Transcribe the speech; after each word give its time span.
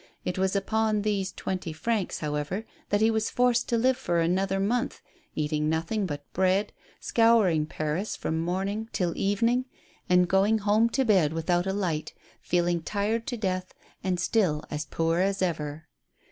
It 0.25 0.39
was 0.39 0.55
upon 0.55 1.03
these 1.03 1.31
twenty 1.31 1.71
francs, 1.71 2.21
how 2.21 2.33
ever, 2.33 2.65
that 2.89 3.01
he 3.01 3.11
was 3.11 3.29
forced 3.29 3.69
to 3.69 3.77
live 3.77 3.97
for 3.97 4.19
another 4.19 4.59
month, 4.59 4.99
eat 5.35 5.53
ing 5.53 5.69
nothing 5.69 6.07
but 6.07 6.25
bread, 6.33 6.73
scouring 6.99 7.67
Paris 7.67 8.15
from 8.15 8.39
morning 8.39 8.89
till 8.93 9.09
68 9.09 9.09
A 9.11 9.37
STARTLING 9.37 9.63
PROFOSITION. 9.63 9.91
evening, 9.91 10.19
and 10.21 10.27
going 10.27 10.57
home 10.57 10.89
to 10.89 11.05
bed 11.05 11.33
without 11.33 11.67
a 11.67 11.73
light, 11.73 12.15
feeling 12.41 12.81
tired 12.81 13.27
to 13.27 13.37
death, 13.37 13.75
and 14.03 14.19
still 14.19 14.63
as 14.71 14.85
poor 14.87 15.19
as 15.19 15.43
ever. 15.43 15.87